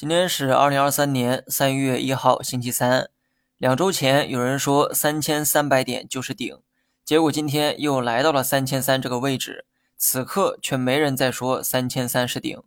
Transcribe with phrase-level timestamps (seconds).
[0.00, 3.10] 今天是二零二三年三月一号，星期三。
[3.58, 6.56] 两周前有人说三千三百点就是顶，
[7.04, 9.66] 结果今天又来到了三千三这个位置，
[9.98, 12.62] 此刻却没人再说三千三是顶。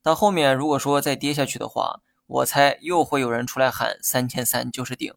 [0.00, 5.12] 但后面如果说再跌下去的话，我猜又会有人出来喊三千三就是顶。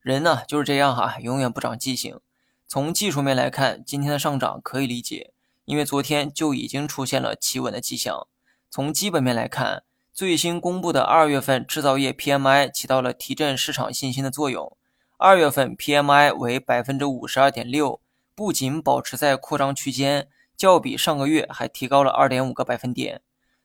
[0.00, 2.18] 人呢就是这样哈，永远不长记性。
[2.66, 5.34] 从技术面来看，今天的上涨可以理解，
[5.66, 8.26] 因为昨天就已经出现了企稳的迹象。
[8.70, 9.82] 从基本面来看，
[10.14, 14.76] 最新公布的二月份制造业 PMI 起到了提振市场信心的作用。
[15.16, 17.98] 二月份 PMI 为百分之五十二点六，
[18.34, 23.22] 不仅保持在扩张区间，较比上个月还提高了二点五个百分点。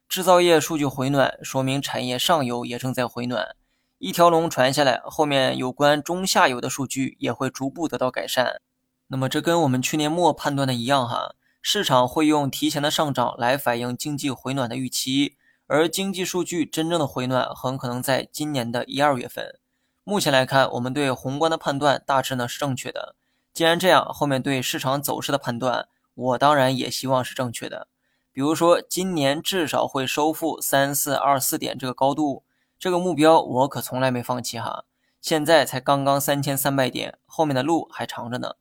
[0.08, 3.50] 制造业数据回暖，说明产业上游也正在回暖。
[3.98, 8.62] 一条龙传下来，后面有关中下游的数据也会逐步得到改善。
[9.08, 15.36] 那么这跟我们去年末判断的一样哈，市场会用提前的上涨来反映经济回暖的预期。
[15.68, 19.60] 而经济数据真正的回暖很可能在今年的一二月份。
[20.06, 23.16] 目前来看，我们对宏观的判断大致呢是正确的。
[23.54, 27.88] 既然这样，后面对市场走势的判断，我当然也希望是正确的。
[28.32, 32.44] 比如说，今年至少会收复三四二四点这个高度，
[32.80, 34.86] 这个目标我可从来没放弃哈。
[35.20, 38.54] 现在才刚刚三千三百点，后面的路还长着呢。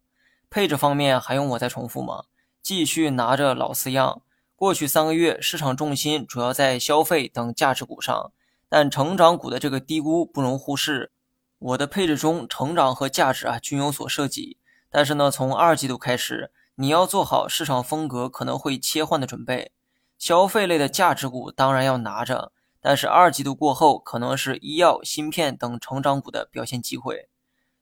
[0.50, 2.24] 配置方面还用我再重复吗？
[2.60, 4.22] 继续拿着老四样。
[4.56, 8.32] 过去三个月，市场重心主要在消费等价值股上，
[8.70, 11.12] 但成长股的这个低估不容忽视。
[11.58, 14.56] 我的配置中，成长和价值啊均有所涉及。
[14.88, 19.72] 但是呢，从二季度开始，你要做好市场风格可能会切换的准备。
[20.16, 27.28] 消费类的价值股当然要拿着，但是二季度过后，可能是医药、芯片等成长股的表现机会。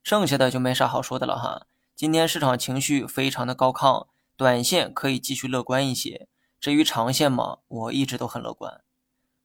[0.02, 1.66] 剩下的就没啥好说的了哈。
[1.94, 6.26] 今天市场情绪非常的高亢，短线可以继续乐观一些。
[6.64, 8.82] 至于长线嘛，我一直都很乐观。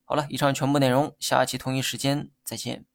[0.06, 2.86] 好了，以上全部内容，下期同一时间再见。